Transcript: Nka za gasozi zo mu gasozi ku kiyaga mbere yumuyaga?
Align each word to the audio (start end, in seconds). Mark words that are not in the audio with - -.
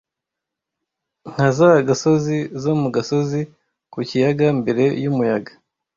Nka 1.31 1.47
za 1.57 1.71
gasozi 1.87 2.37
zo 2.61 2.73
mu 2.81 2.87
gasozi 2.95 3.41
ku 3.91 3.99
kiyaga 4.09 4.47
mbere 4.59 4.83
yumuyaga? 5.03 5.51